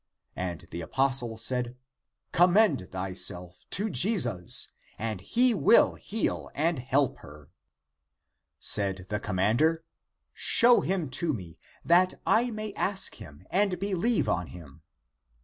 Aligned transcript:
And 0.35 0.61
the 0.71 0.81
apostle 0.81 1.37
said," 1.37 1.77
Commend 2.31 2.89
thyself 2.89 3.67
to 3.69 3.87
Jesus, 3.87 4.71
and 4.97 5.21
he 5.21 5.53
will 5.53 5.93
heal 5.93 6.49
and 6.55 6.79
help 6.79 7.19
her," 7.19 7.51
Said 8.57 9.05
the 9.09 9.19
commander," 9.19 9.83
Show 10.33 10.81
him 10.81 11.07
to 11.11 11.33
me, 11.33 11.59
that 11.85 12.15
I 12.25 12.49
may 12.49 12.73
ask 12.73 13.13
him 13.21 13.45
and 13.51 13.77
believe 13.77 14.27
on 14.27 14.47
him." 14.47 14.81